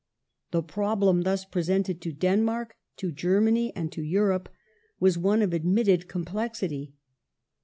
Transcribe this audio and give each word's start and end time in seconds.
The 0.49 0.63
problem 0.63 1.21
thus 1.21 1.45
presented 1.45 2.01
to 2.01 2.11
Denmark, 2.11 2.75
to 2.97 3.11
Germany, 3.11 3.71
and 3.75 3.91
to 3.91 4.01
Europe 4.01 4.49
was 4.99 5.15
one 5.15 5.43
of 5.43 5.53
admitted 5.53 6.07
com 6.07 6.25
plexity. 6.25 6.93